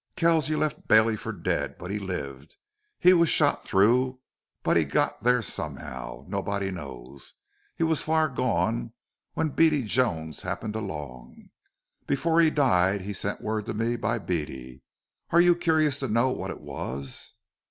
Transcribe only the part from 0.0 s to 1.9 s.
"Kells, you left Bailey for dead.